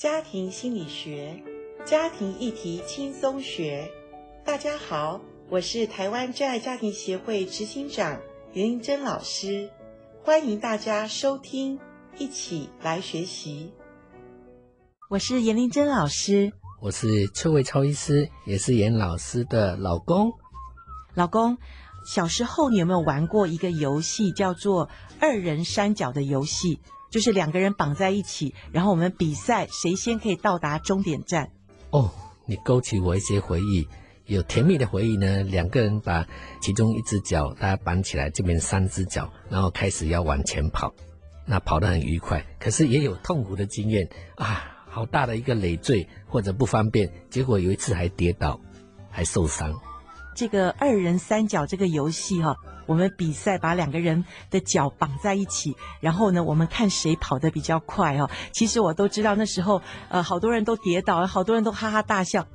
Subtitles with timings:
[0.00, 1.42] 家庭心理学，
[1.84, 3.92] 家庭议题轻松学。
[4.46, 8.18] 大家好，我是台湾真爱家庭协会执行长
[8.54, 9.68] 严玲珍老师，
[10.24, 11.78] 欢迎大家收听，
[12.16, 13.74] 一起来学习。
[15.10, 20.32] 我是严玲珍老师，我是邱伟超医师，也是严老师的老公。
[21.12, 21.58] 老公，
[22.06, 24.88] 小时候你有没有玩过一个游戏，叫做
[25.20, 26.80] 二人三角的游戏？
[27.10, 31.50] 就是两个人绑在一起，然后我们比赛谁先可以到达终点站。
[31.90, 32.10] 哦，
[32.46, 33.86] 你勾起我一些回忆，
[34.26, 35.42] 有甜蜜的回忆呢。
[35.42, 36.26] 两个人把
[36.60, 40.94] 其中一只脚大家绑起来，这边三只脚，然后开始要往前跑，
[41.44, 42.46] 那跑得很愉快。
[42.58, 48.60] 可是也有痛苦的经验啊，好大的一个累赘或者不方便，结果有一次还跌倒，
[49.10, 49.74] 还受伤。
[50.40, 52.56] 这个二人三角这个游戏哈。
[52.86, 58.30] 我们比赛把两个人的脚绑在一起，然后呢，我们看谁跑得比较快哦。
[58.50, 62.46] 其实我都知道那时候，呃，好多人都跌倒，好多人都哈哈大笑。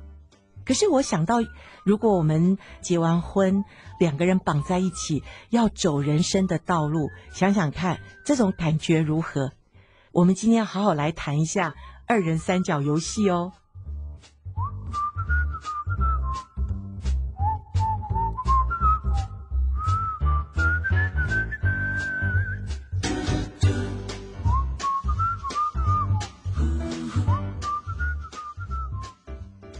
[0.64, 1.36] 可是我想到，
[1.84, 3.64] 如果我们结完婚，
[4.00, 9.52] 两个人绑在一起，要走人生的道路，想想看，这种感觉如何？
[10.10, 11.76] 我们今天要好好来谈一下
[12.08, 13.52] 二人三角游戏哦。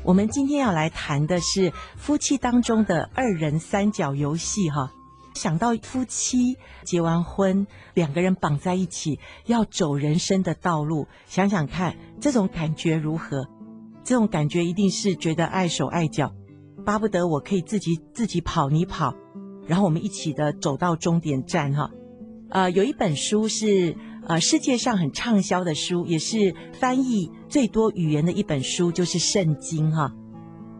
[0.07, 4.89] 我们今天要来谈的是夫妻当中的二人三角游戏哈。
[5.35, 13.49] 想到夫妻结完婚，两个人绑在一起要走人生的道路，想想看，这种感觉如何？
[14.05, 16.33] 这种感觉一定是觉得碍手碍脚，
[16.84, 19.12] 巴不得我可以自己自己跑，你跑，
[19.67, 21.91] 然后我们一起的走到终点站哈。
[22.51, 23.97] 呃，有一本书是。
[24.29, 30.13] 呃，世界上很畅销的书，也是翻译最多语言的一本书，就是《圣经》哈。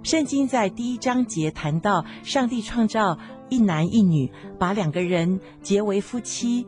[0.03, 6.67] 圣经在第一章节谈到，上帝创造一男一女，把两个人结为夫妻。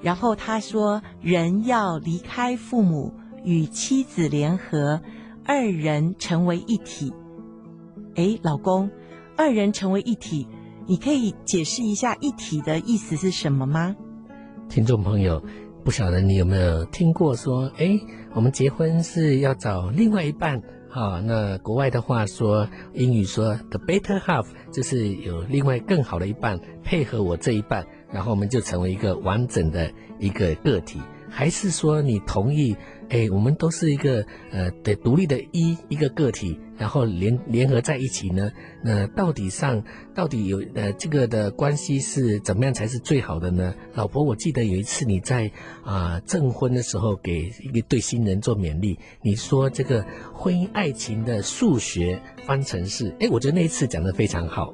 [0.00, 5.00] 然后他说，人要离开父母，与妻子联合，
[5.44, 7.12] 二人成为一体。
[8.16, 8.90] 诶，老公，
[9.36, 10.48] 二人成为一体，
[10.88, 13.94] 你可以解释一下“一体”的意思是什么吗？
[14.68, 15.40] 听众朋友。
[15.84, 17.98] 不晓得你有没有听过说，哎，
[18.34, 31.00] 我们结婚是要找另外一半，好，那国外的话说，英语说 the better half，就是有另外更好的一半配合我这一半，然后我们就成为一个完整的一个个体，
[31.34, 32.76] 还是说你同意？
[33.08, 38.50] 哎，我们都是一个呃的独立的一一个个体，然后联联合在一起呢。
[38.82, 39.82] 那到底上
[40.14, 43.74] 到底有呃这个的关系是怎么样才是最好的呢？
[43.94, 45.50] 老婆，我记得有一次你在
[45.84, 54.72] 啊证婚的时候给一个对新人做勉励，你说这个婚姻爱情的数学方程式，哎，我觉得那一次讲的非常好。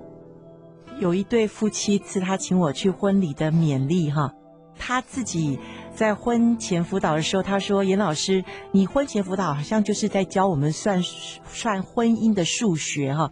[1.01, 4.33] 有一对夫妻是他请我去婚礼的勉励哈。
[4.81, 5.59] 他自己
[5.99, 13.29] 在婚前辅导的时候，他说：“严老师，你婚前辅导好像就是在教我们算算婚姻的数学哈。”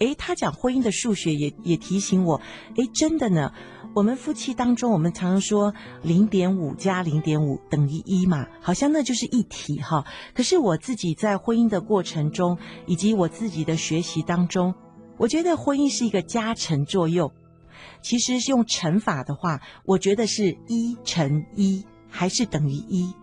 [0.00, 2.40] 诶，他讲婚姻的数学也也提醒我，
[2.74, 3.52] 诶，真的呢。
[3.94, 5.72] 我们夫妻当中，我们常常说
[6.02, 10.04] 零点五加零点五等于一嘛，好像那就是一体哈。
[10.34, 14.74] 可是我自己在婚姻的过程中，以及我自己的学习当中，
[15.16, 17.30] 我觉得婚姻是一个加成作用。
[18.02, 23.14] 其实是用乘法的话，我觉得是一乘一还是等于一，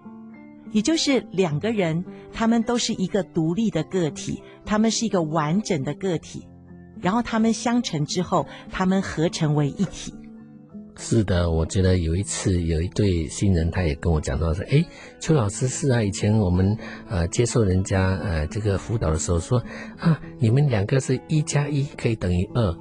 [0.72, 2.03] 也就是两个人，
[2.34, 6.48] 他们都是一个独立的个体，他们是一个完整的个体，
[7.02, 10.14] 然后他们相乘之后，他们合成为一体。
[11.00, 14.84] 是的，我觉得有一次有一对新人，他也跟我讲到说，诶，
[15.20, 16.76] 邱老师是啊，以前我们
[17.08, 19.62] 呃接受人家呃这个辅导的时候说
[20.00, 22.76] 啊，你们两个是一加一可以等于二。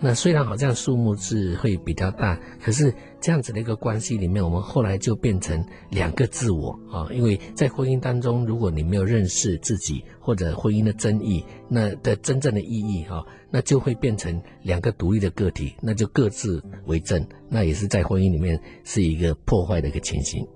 [0.00, 7.06] 那虽然好像数目字会比较大，可是这样子的一个关系里面，我们后来就变成两个自我啊。
[7.12, 20.46] 因为在婚姻当中，如果你没有认识自己或者婚姻的真意，那的真正的意义哈，那就会变成两个独立的个体，那就各自为政，那也是在婚姻里面是一个破坏的一个情形。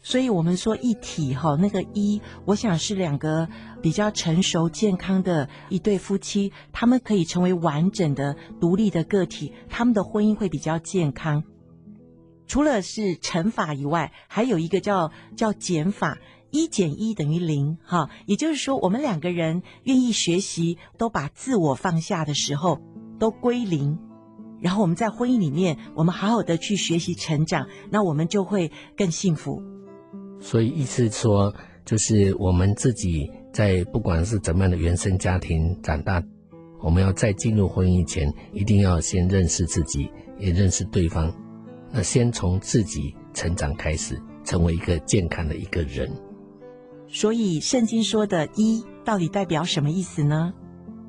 [0.00, 3.48] 所以我们说一体哈，那个一，我想是两个
[3.82, 11.42] 比较成熟健康的一对夫妻，他们可以成为完整的独立的个体，他们的婚姻会比较健康。
[12.48, 16.18] 除了是乘法以外，还有一个叫叫减法，
[16.50, 18.08] 一减一等于零哈。
[18.24, 22.80] 也就是说，我们两个人愿意学习，都把自我放下的时候，
[23.18, 23.98] 都归零，
[24.60, 29.62] 然后我们在婚姻里面，我们好好的去学习成长，那我们就会更幸福。
[30.40, 31.54] 所以意思说，
[31.84, 36.22] 就是我们自己在不管是怎么样的原生家庭长大，
[36.80, 41.30] 我们要在进入婚姻前，一定要先认识自己，也认识对方。
[41.90, 46.10] 那先从自己成长开始，成为一个健康的一个人。
[47.08, 50.52] 所以圣经说的“一”到底代表什么意思呢？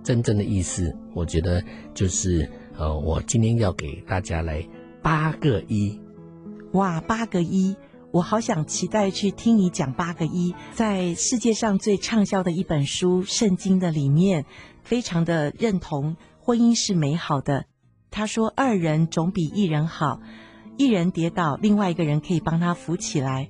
[0.02, 1.62] 真正的意思，我觉得
[1.94, 4.66] 就是呃，我今天要给大家来
[5.02, 6.00] 八个一。
[6.72, 7.76] 哇，八个一！
[8.12, 10.56] 我好想期待去听你讲八个一。
[10.74, 14.46] 在世界上最畅销的一本书《圣经》的里面，
[14.84, 17.66] 非常的认同婚姻是美好的。
[18.10, 20.22] 他说：“二人总比一人好，
[20.80, 23.50] 一人跌倒，另外一个人可以帮他扶起来。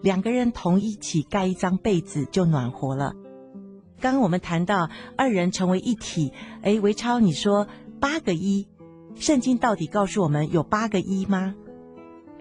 [0.00, 3.12] 两个人同一起盖一张被子就暖和了。”
[4.00, 6.32] 刚刚我们谈到二人成为一体，
[6.62, 7.68] 哎，维超，你说
[8.00, 8.66] 八个一，
[9.14, 11.54] 圣经到底告诉我们有八个一吗？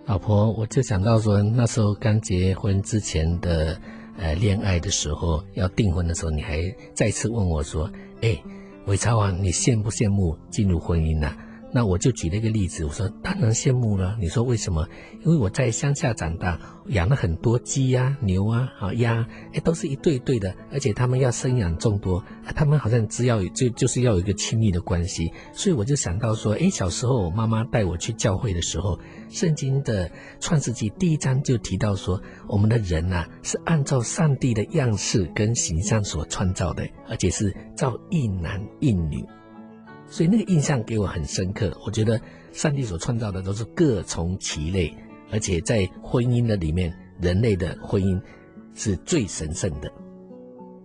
[0.05, 3.77] 老婆，我就想到说，那时候刚结婚之前的
[4.17, 6.61] 呃恋爱的时候，要订婚的时候，你还
[6.93, 7.91] 再次问我说
[8.23, 8.41] ：“哎，
[8.85, 11.29] 维超啊，你羡不羡慕进入婚姻呢？”
[11.71, 14.17] 那我就举了一个例子，我说当然羡慕了。
[14.19, 14.87] 你说为什么？
[15.23, 22.23] 因为我在乡下长大，养了很多鸡呀、啊、牛啊、好鸭，哎，都是一对对的，而且他们要生养众多，
[22.55, 25.31] 他们好像只要就就是要有一个亲密的关系。
[25.53, 28.99] 所以我就想到说，哎，小时候我妈妈带我去教会的时候，
[29.29, 39.23] 圣经的创世纪第一章就提到说，我们的人呐、是按照上帝的样式跟形象所创造的，而且是造一男一女。
[40.09, 41.71] 所以那个印象给我很深刻。
[41.85, 42.19] 我觉得
[42.51, 44.93] 上帝所创造的都是各从其类，
[45.31, 48.21] 而且在婚姻的里面，人类的婚姻
[48.73, 49.91] 是最神圣的。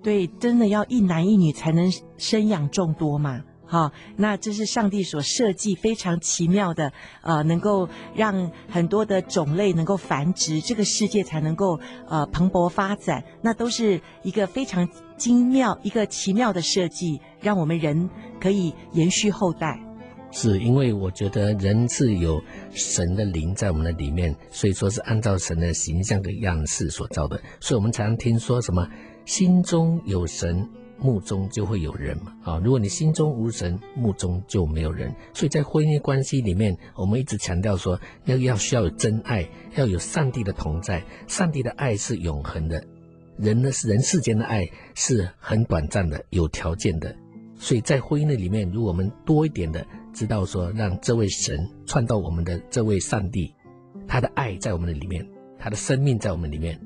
[0.03, 3.43] 对，真的要一男一女才能生养众多嘛。
[3.67, 13.25] 好，那这是上帝所设计非常奇妙的，呃，能够让很多的种类能够繁殖，这个世界才能够呃蓬勃发展。
[13.41, 18.09] 那都是一个非常精妙、一个奇妙的设计，让我们人
[18.39, 19.81] 可以延续后代。
[20.31, 27.41] 是因为我觉得人是有神的灵在我们的里面，所以说是按照神的形象的样式所造的。
[27.61, 28.87] 所以我们常常听说什么
[29.25, 30.69] 心中有神。
[30.99, 35.15] 目中就会有人嘛，啊，如果你心中无神，目中就没有人。
[35.33, 41.03] 所以在婚姻关系里面，我们一直强调说，要要需要有真爱，要有上帝的同在。
[41.27, 42.83] 上帝的爱是永恒的，
[43.37, 47.15] 人呢是人世间的爱是很短暂的，有条件的。
[47.57, 53.55] 所以在婚姻的里面，如果我们多一点的知道说，让这位神创造我们的这位上帝，
[54.07, 55.27] 他的爱在我们的里面，
[55.59, 56.81] 他的生命在我们里面。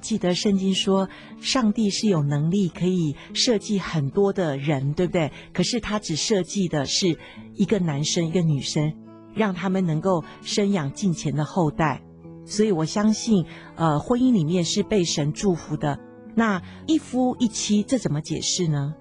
[0.00, 1.08] 记得圣经说，
[1.40, 5.30] 上帝是有能力可以设计很多的人，对不对？
[5.52, 7.16] 可是他只设计的是
[7.54, 8.92] 一个男生一个女生，
[9.34, 12.02] 让他们能够生养敬虔的后代。
[12.44, 13.44] 所以我相信，
[13.76, 15.98] 呃，婚姻里面是被神祝福的。
[16.34, 18.94] 那一夫一妻，这怎么解释呢？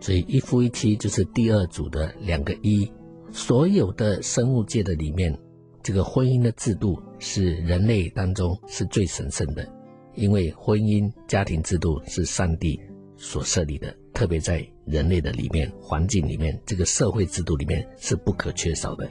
[0.00, 2.90] 所以一夫一妻就是第二组的两个一。
[3.30, 5.38] 所有的生物界的里面，
[5.82, 9.66] 这个婚姻的制度是人类当中是最神圣的。
[10.14, 12.80] 因为婚姻家庭制度是上帝
[13.16, 19.10] 所设立的，特别在人类的里面环境里面，这个社会制度里面是不可缺少的。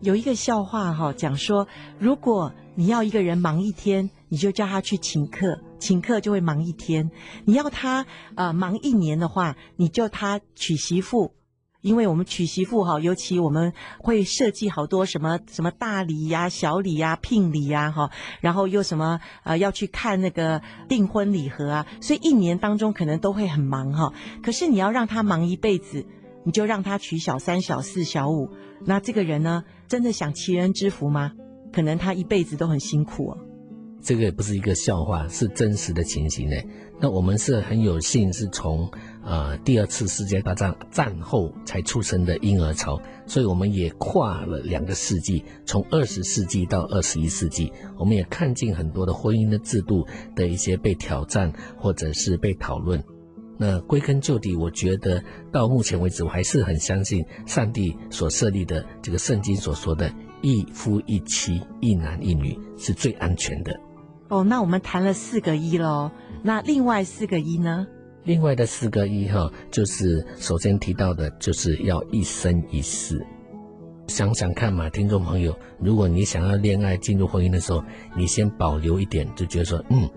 [0.00, 1.66] 有一个笑话哈，讲说，
[1.98, 7.10] 如果你要一个人忙一天，你就叫他去请客，请客就会忙一天；
[7.44, 8.04] 你要他
[8.34, 11.32] 呃忙一年的话，你就他娶媳妇。
[11.84, 18.10] 因为我们娶媳妇哈，尤其我们会设计好多什么什么大礼呀、小礼呀、聘礼呀哈，
[18.40, 24.10] 然后又什么呃要去看那个订婚礼盒啊，所以一年当中可能都会很忙哈。
[24.42, 26.06] 可是你要让他忙一辈子，
[26.46, 28.48] 你就让他娶小三、小四、小五，
[28.86, 31.32] 那这个人呢，真的享齐人之福吗？
[31.70, 33.38] 可能他一辈子都很辛苦哦。
[34.00, 36.56] 这个也不是一个笑话，是真实的情形呢。
[36.98, 38.90] 那我们是很有幸是从。
[39.24, 53.02] 呃，第二次世界大战战后才出生的婴儿潮，所以我们也跨了两个世纪，从二十世纪到二十一世纪，我们也看尽很多的婚姻的制度的一些被挑战或者是被讨论。
[53.56, 60.12] 那归根究底，我觉得到目前为止，我还是很相信上帝所设立的这个圣经所说的
[60.42, 63.72] 一夫一妻、一男一女是最安全的。
[64.28, 66.10] 哦，那我们谈了四个一喽，
[66.42, 67.86] 那另外四个一呢？
[68.24, 73.24] 另外的四个一哈，就是首先提到的，就是要一生一世。
[74.06, 77.82] 想想看嘛，听众朋友，如果你想要恋爱进入婚姻的时候，
[78.16, 80.08] 你先保留一点，就觉得说，嗯，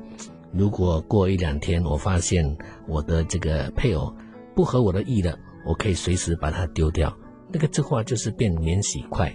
[0.54, 4.14] 如果过一两天我发现我的这个配偶
[4.56, 7.14] 不合我的意了，我可以随时把它丢掉。
[7.52, 9.34] 那个这话就是变免洗筷，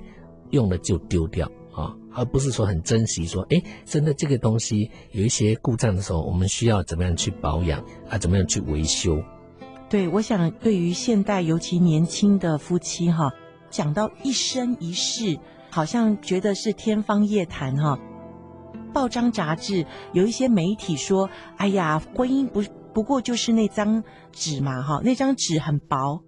[0.50, 9.22] 用了就丢掉，啊，而不是说很珍惜说，哎，真的这个东西有一些故障的时候，我们需要怎么样去保养啊，怎么样去维修？
[9.88, 13.32] 对，我想对于现代尤其年轻的夫妻哈，
[13.70, 15.38] 讲到一生一世，
[15.70, 17.98] 好像觉得是天方夜谭哈。
[18.92, 22.62] 报章杂志有一些媒体说，哎呀，婚姻不
[22.92, 26.22] 不过就是那张纸嘛哈，那张纸很薄，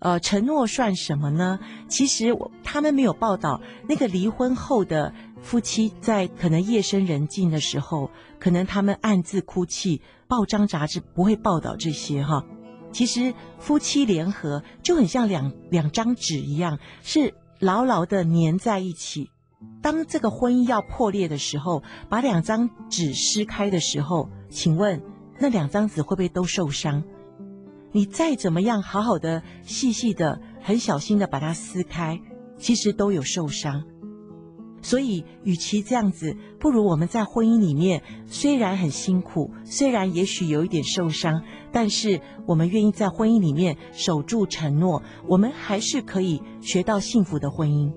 [0.00, 1.58] 呃，承诺算什么呢？
[1.88, 12.44] 其实他们没有报道那个离婚后的夫妻在可能夜深人静的时候，可能他们暗自哭泣，报章杂志不会报道这些哈。
[12.92, 19.30] 其实夫妻联合就很像两两张纸一样，是牢牢的粘在一起。
[19.82, 25.02] 当这个婚姻要破裂的时候，把两张纸撕开的时候，请问
[25.38, 27.04] 那两张纸会不会都受伤？
[27.92, 32.20] 你再怎么样好好的、细细的、很小心的把它撕开，
[32.58, 33.84] 其实都有受伤。
[34.82, 47.92] 所以，与其这样子，不如我们在婚姻里面，虽然很辛苦，虽然也许有一点受伤，但是我们愿意在婚姻里面守住承诺，我们还是可以学到幸福的婚姻。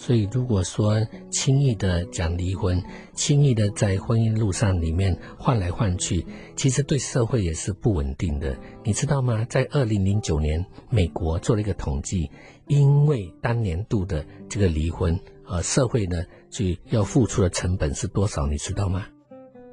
[0.00, 0.98] 所以，如果说
[1.30, 6.24] 轻易的讲离婚，轻易的在婚姻路上里面换来换去，
[6.56, 8.56] 其实对社会也是不稳定的。
[8.82, 9.44] 你知道吗？
[9.50, 12.30] 在二零零九年，美国做了一个统计，
[12.66, 15.20] 因为当年度的这个离婚。
[15.46, 18.46] 呃，社会呢，去要付出的成本是多少？
[18.46, 19.04] 你知道吗？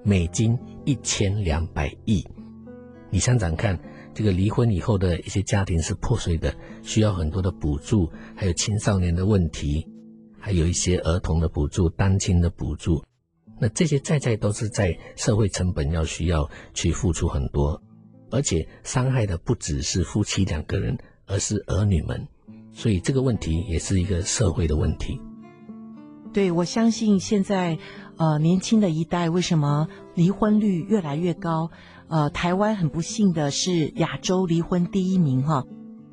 [0.04, 2.28] 美金一千两百亿。
[3.10, 3.80] 你想想看，
[4.14, 6.54] 这个离婚以后的一些家庭是破碎的，
[6.84, 9.88] 需要很多的补助，还有青少年的问题，
[10.48, 13.04] 还有一些儿童的补助、单亲的补助。
[13.60, 17.82] 那这些在在都是在社会成本要需要去付出很多，
[18.32, 22.26] 而且伤害的不只是夫妻两个人，而是儿女们。
[22.72, 25.20] 所以这个问题也是一个社会的问题。
[26.32, 27.78] 对，我相信现在，
[28.16, 31.70] 呃，年轻的一代为什么离婚率越来越高？
[32.08, 35.66] 呃，台湾很不幸的是亚洲离婚第一名哈，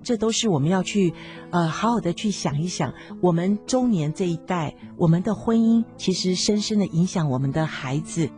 [0.05, 1.13] 这都是我们要去，
[1.51, 8.29] 呃，好好的去想一想，我们中年这一代，我们的婚姻其实深深的影响我们的孩子，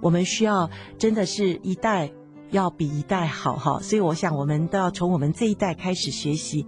[0.00, 2.10] 我们需要真的是一代
[2.50, 6.66] 要比一代好哈，所以我想我们都要从我们这一代开始学习。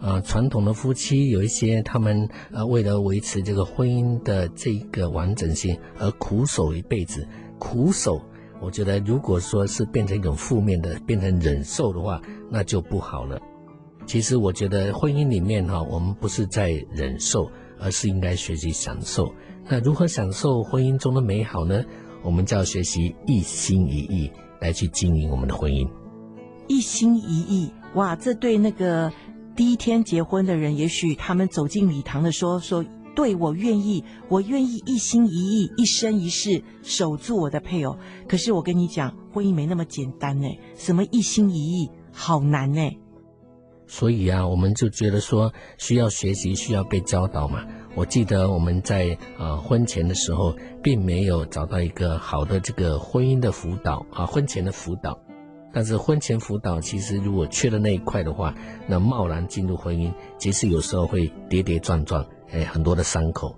[0.00, 7.26] 啊，传统的夫妻有一些，他们呃为了维持这个婚姻的这个完整性而苦守一辈子。
[7.58, 8.22] 苦守，
[8.60, 13.40] 我觉得如果说是变成一种负面的，变成忍受的话，那就不好了。
[14.08, 19.30] 其实我觉得婚姻里面哈，我们不是在忍受，而是应该学习享受。
[19.68, 21.84] 那如何享受婚姻中的美好呢？
[22.22, 25.86] 我们就要学习一心一意来去经营我们的婚姻。
[26.68, 29.12] 一心一意，哇，这对那个。
[29.54, 32.84] 第一天结婚的人，也许他们走进礼堂的说说，
[33.14, 37.98] 对，我愿意，我愿意一心一意、一生一世守住我的配偶。
[38.26, 40.48] 可是我跟你讲，婚姻没那么简单呢。
[40.76, 42.88] 什么一心一意，好难呢。
[43.88, 47.64] 所以啊，我们就觉得说需要学习，需要被教导嘛。
[47.94, 55.18] 我记得我们在呃婚前的时候，并没有找到一个好的这个婚姻的辅导啊，婚前的辅导。
[55.72, 58.54] 但是婚前辅导其实如果缺了那一块的话，
[58.86, 63.56] 那贸然进入婚姻，其实有时候会跌跌撞撞，哎，很多的伤口。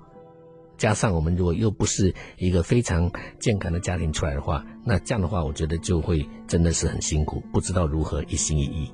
[0.79, 8.91] 加上我们如果又不是一个非常健康的家庭出来的话，那这样的话，我觉得就会真的是很辛苦，不知道如何一心一意。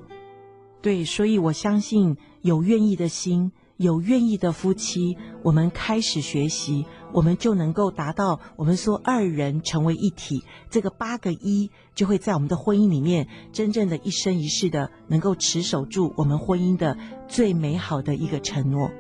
[0.86, 3.50] 对，所以我相信有愿意的心。
[3.76, 16.96] 有愿意的夫妻，我们开始学习，我们就能够达到我们说二人成为一体，这个八个一就会在我们的婚姻里面，真正的一生一世的能够持守住我们婚姻的
[17.28, 18.90] 最美好的一个承诺。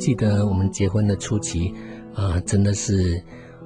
[0.00, 1.74] 记得我们结婚的初期，
[2.14, 3.22] 啊、真的是，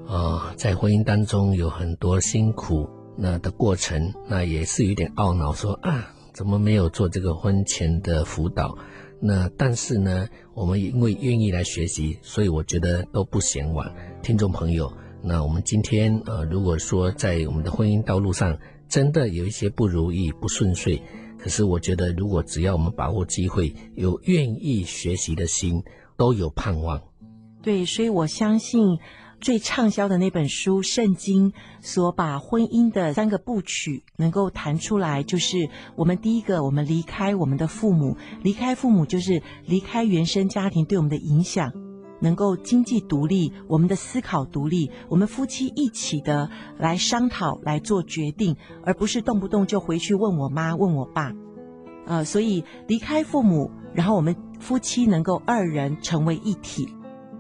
[0.09, 8.77] 啊、在婚姻当中有很多辛苦那的过程，那也是有点懊恼说，说啊，怎么没有做这个婚前的辅导？
[9.21, 13.89] 那但是呢，我们因为愿意来学习，所以我觉得都不嫌晚。
[14.21, 21.01] 听众朋友，那我们今天，呃，如果说在我们的婚姻道路上真的有一些不如意、不顺遂，
[21.39, 25.81] 可是我觉得，如果只要我们把握机会，有愿意学习的心。
[26.17, 27.03] 都有盼望，
[27.63, 28.99] 对，所以我相信，
[29.41, 41.73] 最畅销的那本书《圣经》所把婚姻的三个部曲能够谈出来，就是我们第一个，我们离开我们的父母，离开父母就是离开原生家庭对我们的影响，
[42.21, 51.33] 能够经济独立，我们的思考独立，我们夫妻一起的来商讨来做决定，而不是动不动就回去问我妈问我爸，
[52.07, 56.89] 呃，所以离开父母，然后我们夫妻能够二人成为一体。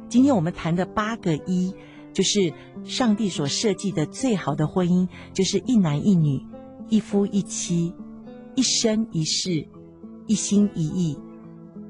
[0.08, 1.74] 今天我们谈的八个一，
[2.12, 2.52] 就是
[2.84, 6.40] 上帝所设计的最好的婚姻，就是一男一女，
[6.88, 7.94] 一夫一妻，
[8.54, 9.66] 一生一世，
[10.26, 11.18] 一心一意，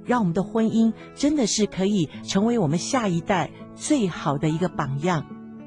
[0.04, 5.26] 让我们的婚姻真的是可以成为我们下一代最好的一个榜样。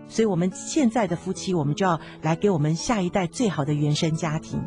[0.09, 4.63] 所以，我们现在的夫妻，我们就要来给我们下一代最好的原生家庭。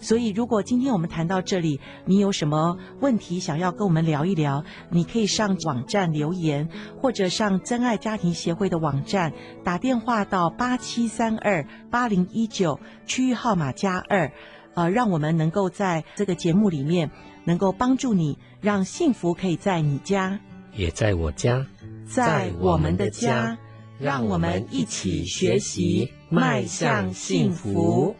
[0.00, 6.68] 所以，如果今天我们谈到这里，你有什么问题想要跟我们聊一聊，你可以上网站留言，
[7.00, 14.32] 或者上真爱家庭协会的网站打电话到八七三二八零一九区域号码加二，
[14.74, 17.10] 呃，让我们能够在这个节目里面
[17.44, 20.40] 能够帮助你，让幸福可以在你家，
[20.74, 21.66] 也在我家，
[22.06, 23.58] 在我们的家，
[23.98, 28.16] 让我们一起学习迈向幸福。